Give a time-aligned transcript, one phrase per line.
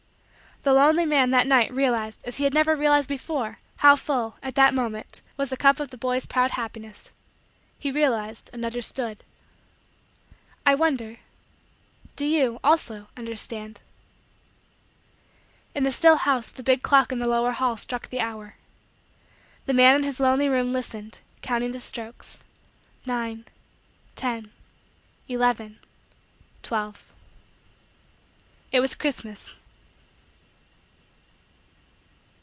[0.63, 4.53] The lonely man, that night, realized, as he had never realized before, how full, at
[4.53, 7.09] that moment, was the cup of the boy's proud happiness.
[7.79, 9.23] He realized and understood.
[10.63, 11.17] I wonder
[12.15, 13.81] do you, also, understand?
[15.73, 18.53] In the still house, the big clock in the lower hall struck the hour.
[19.65, 22.43] The man in his lonely room listened, counting the strokes
[23.03, 23.45] nine
[24.15, 24.51] ten
[25.27, 25.79] eleven
[26.61, 27.15] twelve.
[28.71, 29.55] It was Christmas.